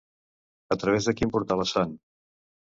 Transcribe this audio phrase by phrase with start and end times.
[0.77, 1.97] A través de quin portal es fan?